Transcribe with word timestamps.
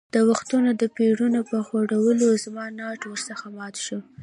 د 0.13 0.15
وختونو 0.29 0.69
د 0.81 0.83
پېرونو 0.95 1.39
په 1.49 1.57
خوړلو 1.67 2.27
زما 2.43 2.65
ناټ 2.79 3.01
ور 3.05 3.19
څخه 3.29 3.45
مات 3.57 3.75
شو. 3.85 3.99